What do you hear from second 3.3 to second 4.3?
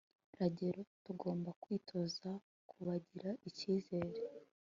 ikizere